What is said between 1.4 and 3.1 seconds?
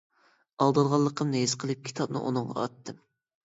ھېس قىلىپ كىتابنى ئۇنىڭغا ئاتتىم.